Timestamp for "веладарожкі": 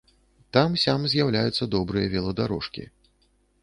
2.19-2.93